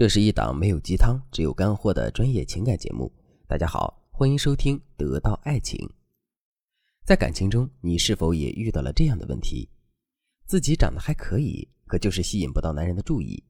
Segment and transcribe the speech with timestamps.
[0.00, 3.12] 这是一档没有鸡汤，只有干货的专业情感节目。
[3.46, 5.78] 大家好，欢迎收听《得到爱情》。
[7.04, 9.68] 在感情中，你是否也遇到了这样的问题？
[10.46, 13.44] 自己长得还可以，可就是吸引不到男人的注意。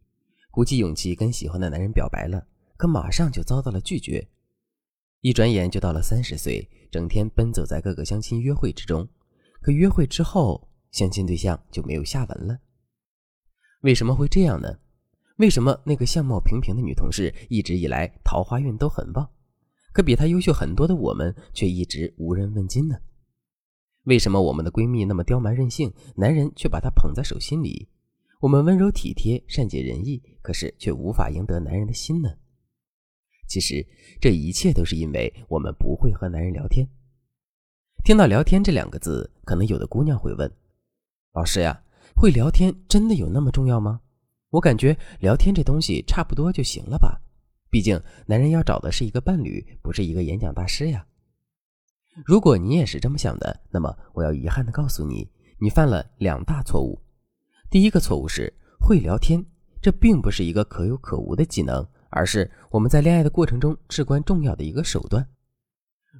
[0.51, 2.45] 鼓起勇气跟喜欢的男人表白了，
[2.77, 4.27] 可马上就遭到了拒绝。
[5.21, 9.09] 一转眼就到了三十岁，整天奔走在各个相亲约会之中，
[9.63, 12.59] 可约会之后，相亲对象就没有下文了。
[13.83, 14.81] 为什么会这样呢？
[15.41, 19.27] 为什么那个相貌平平的女同事一直以来桃花运都很旺，
[19.91, 22.97] 可比她优秀很多的我们却一直无人问津呢？
[24.05, 27.89] 为什么我们的闺蜜那么刁蛮任性，男人却把她捧在手心里？
[28.41, 32.29] 我们温柔体贴、善解人意，可是却无法赢得男人的心呢？
[33.49, 33.87] 其实
[34.21, 36.87] 这一切都是因为我们不会和男人聊天。
[38.05, 40.53] 听到“聊天”这两个字，可能有的姑娘会问
[41.33, 41.83] ：“老师呀，
[42.15, 44.03] 会聊天真的有那么重要吗？”
[44.51, 47.21] 我感觉聊天这东西差不多就行了吧，
[47.71, 51.07] 毕竟男人要找的是一个伴侣，不是一个演讲大师呀。
[52.27, 57.01] 如果你也是这么想的，那么我要遗憾的告诉你，你犯了两大错误。
[57.71, 59.45] 第一个错误是会聊天，
[59.81, 65.25] 这并不是一个可有可无的技能，而是我们在恋爱的过程中至关重要的一个手段。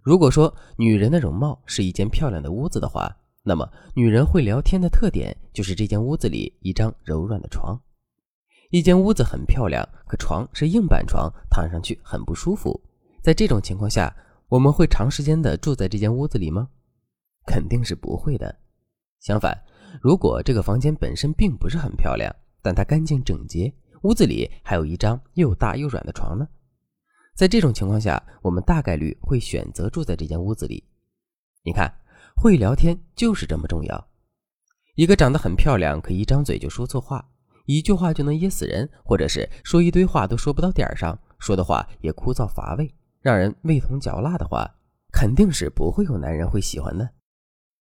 [0.05, 7.79] 如果说女人的容貌是一间漂亮的屋子的话，那么女人会聊天的特点就是这间屋子里一张柔软的床。
[8.71, 12.81] 一间屋子很漂亮，可床是硬板床，躺上去很不舒服。
[13.21, 14.15] 在这种情况下，
[14.49, 16.69] 我们会长时间的住在这间屋子里吗？
[17.47, 18.61] 肯定是不会的。
[19.19, 19.61] 相反，
[20.01, 22.33] 如果这个房间本身并不是很漂亮，
[22.63, 26.47] 但它干净整洁，屋子里还有一张又大又软的床呢，
[27.35, 30.85] 在这种情况下，我们大概率会选择住在这间屋子里。
[31.65, 31.93] 你看，
[32.37, 34.09] 会聊天就是这么重要。
[34.95, 37.29] 一个长得很漂亮，可一张嘴就说错话。
[37.71, 44.69] 一句话就能噎死人，或者是说一堆话都说不到点儿上，说的话也枯燥乏味，让人味同嚼蜡的话，
[45.13, 47.09] 肯定是不会有男人会喜欢的。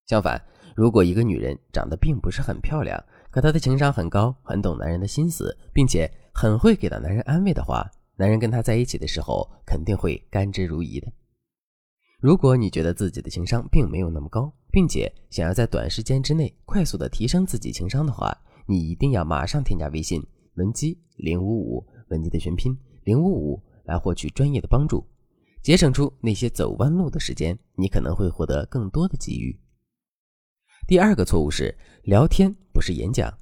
[0.06, 0.40] 相反，
[0.76, 11.12] 如果一个女人长得并不是很漂亮，可她的情商很高，很懂男人的心思，并且很会给到男人安慰的话，男人跟她在一起的时候肯定会甘之如饴的。
[12.20, 18.38] 如果你觉得自己的情商并没有那么高，并且想要在短时间之内快速的提升自己情商的话，
[18.70, 25.04] 你一定要马上添加微信文姬零五五，文姬的全拼零五五，来获取专业的帮助，
[25.64, 29.60] 节省出那些走弯路的时间，你可能会获得更多的机遇。
[30.88, 33.36] 第二个错误是聊天不是演讲，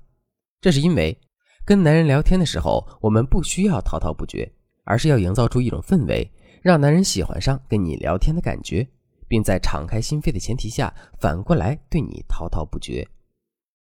[0.61, 1.19] 这是因为
[1.65, 4.49] 跟男人聊天的时候，我们不需要滔滔不绝，
[4.85, 8.87] 而是要营造出一种氛围，让男人喜欢上跟你聊天的感觉，
[9.27, 13.05] 并在敞开心扉的前提下，反过来对你滔滔不绝。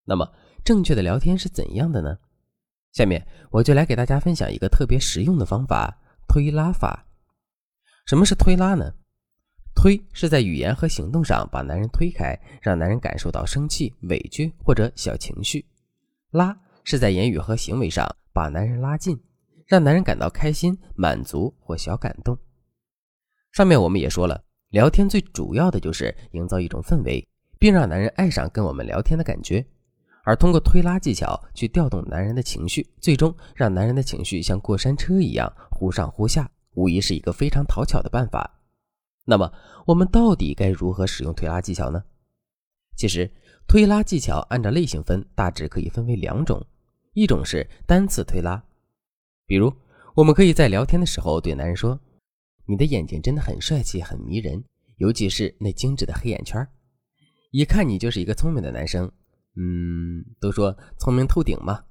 [0.07, 0.27] 那么。
[0.65, 2.17] 正确的聊天是怎样的呢？
[2.93, 7.07] 下面我就来给大家分享一个特别实用的方法——推拉法。
[8.07, 8.95] 什么是推拉呢？
[9.75, 15.61] 推是在语言和行动上把男人推开，让男人感受到生气、委屈或者小情绪；
[16.31, 19.21] 拉是在言语和行为上把男人拉近，
[19.67, 22.39] 让男人感到开心、满足或小感动。
[23.53, 27.27] 上面我们也说了，聊天最主要的就是营造一种氛围，
[27.59, 29.67] 并让男人爱上跟我们聊天的感觉。
[30.25, 38.59] 而通过推拉技巧去调动男人的情绪，最终让男人的情绪像过山车一样忽上忽下，无疑是一个非常讨巧的办法。
[39.27, 39.53] 那么，
[39.87, 42.03] 我们到底该如何使用推拉技巧呢？
[42.97, 43.31] 其实，
[43.67, 46.65] 推拉技巧按照类型分，大致可以分为两种：
[47.13, 48.63] 一种是单次推拉，
[49.47, 49.73] 比如
[50.15, 51.99] 我们可以在聊天的时候对男人说
[52.67, 54.65] ：“你的眼睛真的很帅气，很迷人，
[54.97, 56.67] 尤其是那精致的黑眼圈，
[57.51, 59.11] 一看你就是一个聪明的男生。”
[59.57, 61.85] 嗯，都说聪明透顶嘛。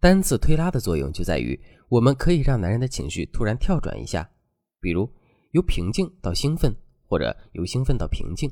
[0.00, 1.58] 单次推拉的作用就在于，
[1.88, 4.30] 我们可以让男人的情绪突然跳转一下，
[4.80, 5.10] 比如
[5.52, 8.50] 由平静到兴奋，或者由兴奋到平静，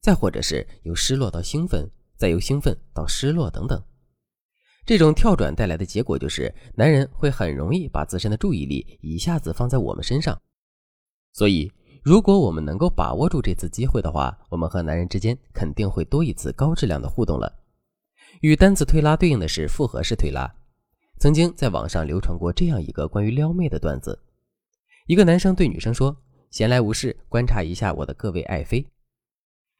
[0.00, 3.82] 再或者是由失落到兴奋，再由兴奋到失落等等。
[4.86, 10.40] 这种跳转带来的结果就是，男人会很容易把自身的注意力一下子放在我们身上，
[11.32, 11.70] 所以。
[12.08, 17.52] 如果我们能够把握住这次机会的话，我们和男人之间肯定会多一次高质量的互动了。
[18.40, 20.50] 与单次推拉对应的是复合式推拉。
[21.18, 24.18] 曾经在网上流传过这样一个关于撩妹的段子：
[25.06, 26.16] 一个男生对女生说
[26.50, 28.82] ：“闲来无事，观察一下我的各位爱妃。”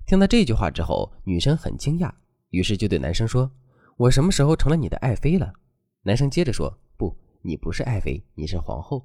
[0.06, 2.12] 听到这句话之后，女生很惊讶，
[2.50, 3.50] 于是就对男生说
[3.96, 5.50] ：“我什么时候成了你的爱妃了？”
[6.04, 9.02] 男生接着说：“不，你不是爱妃，你是皇后。”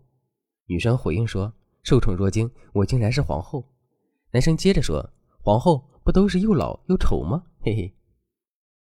[0.68, 1.54] 女生回应说。
[1.83, 3.63] 受宠若惊，我竟然是皇后。
[4.31, 5.07] 男生接着说
[5.44, 7.94] ：“皇后不都是又老又丑吗？”嘿嘿，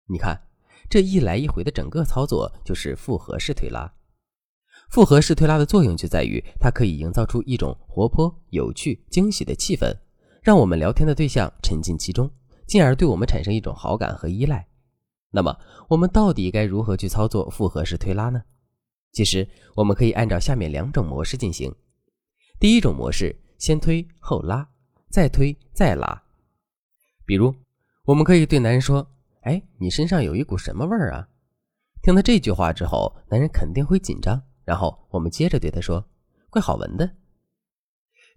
[0.07, 0.39] 你看
[0.91, 3.91] 这一来一回的整个操作就是复合式推拉。
[4.91, 9.97] 复合式推拉的作用就在于，它可以营造出一种活泼、有趣、惊喜的气氛，
[10.43, 12.29] 让我们聊天的对象沉浸其中，
[12.67, 14.67] 进而对我们产生一种好感和依赖。
[15.31, 15.57] 那么，
[15.89, 18.43] 我们到底该如何去操作复合式推拉呢？
[19.13, 19.47] 其实，
[19.77, 21.73] 我们可以按照下面两种模式进行。
[22.61, 24.69] 第一种模式，先推后拉，
[25.11, 26.21] 再推再拉。
[27.25, 27.55] 比如，
[28.05, 29.09] 我们可以对男人说
[29.43, 31.29] ：“哎，你身上有一股什么味儿啊？”
[32.03, 34.43] 听到这句话之后，男人肯定会紧张。
[34.65, 36.05] 然后我们接着对他说
[36.51, 37.09] ：“怪好闻的。”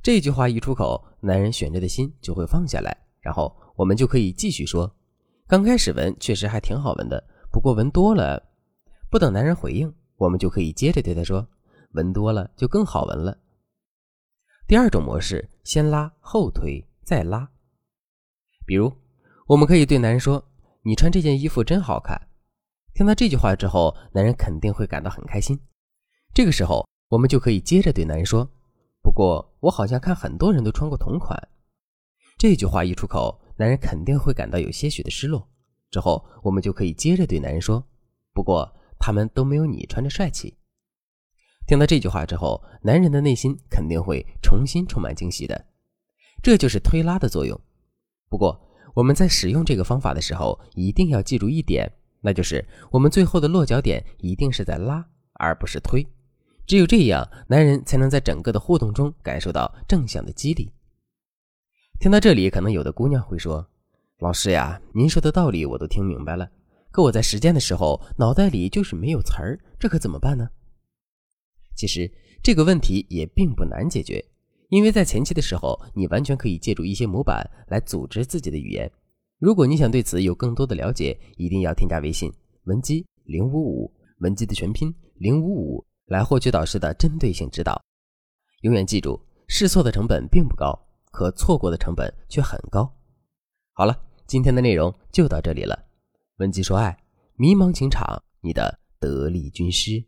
[0.04, 2.96] 这句话一出口，男人悬着的心就会放下来。
[3.22, 4.96] 然后我们就可以继续说
[5.48, 8.52] ：“刚开始闻确实还挺好闻的，不过闻多了……”
[9.10, 11.48] 不等男人回应，我们就可以接着对他说
[11.94, 13.36] ：“闻多了就更好闻了。”
[14.72, 17.46] 第二种模式，先拉后推再拉。
[18.66, 18.90] 比如，
[19.46, 20.42] 我们可以对男人说
[20.82, 22.18] ：“你穿这件衣服真好看。”
[22.96, 25.60] 听到这句话之后，男人肯定会感到很开心。
[26.34, 28.50] 这个时候，我们就可以接着对男人说
[29.04, 31.38] ：“不过，我好像看很多人都穿过同款。”
[32.40, 35.46] 这句话一出口，男人肯定会感到有些许的失落。
[35.90, 37.86] 之后，我们就可以接着对男人说
[38.32, 40.56] ：“不过，他们都没有你穿着帅气。”
[41.72, 45.68] 听到这句话之后，男人的内心肯定会重新充满惊喜的。
[46.44, 47.58] 这就是推拉的作用。
[48.28, 48.62] 不过，
[48.94, 51.90] 我们在使用这个方法的时候，一定要记住一点，
[52.20, 55.02] 那就是我们最后的落脚点一定是在拉，
[55.36, 56.06] 而不是推。
[56.68, 60.70] 只有这样，男人才能在整个的互动中感受到正向的激励。
[62.02, 63.66] 听到这里，可能有的姑娘会说
[64.20, 66.52] ：“老师呀，您说的道理我都听明白了，
[66.92, 70.50] 可我在实践的时候，脑袋里就是没有词儿，这可怎么办呢？”
[71.76, 72.12] 其实
[72.44, 74.24] 这个问题也并不难解决，
[74.70, 78.92] 因为在前期的时候，你完全可以借助一些模板来组织自己的语言。
[79.40, 82.32] 如果你想对此有更多的了解，一定要添加微信
[82.66, 85.86] 文姬零五五，文姬的全拼零五五。
[86.08, 87.82] 来获取导师的针对性指导。
[88.64, 89.18] 永远记住，
[89.48, 90.78] 试错的成本并不高，
[91.10, 92.94] 可错过的成本却很高。
[93.72, 93.98] 好了，
[94.28, 95.86] 今天的内容就到这里了。
[96.40, 96.98] 文姬说爱，
[97.38, 100.04] 迷茫情场，你的得力军师。